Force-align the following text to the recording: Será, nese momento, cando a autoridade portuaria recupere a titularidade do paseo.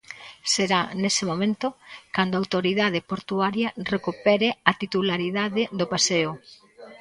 Será, 0.53 0.81
nese 1.01 1.23
momento, 1.31 1.67
cando 2.15 2.33
a 2.35 2.41
autoridade 2.43 2.99
portuaria 3.11 3.69
recupere 3.93 4.49
a 4.69 4.71
titularidade 4.81 5.63
do 5.79 5.85
paseo. 5.93 6.31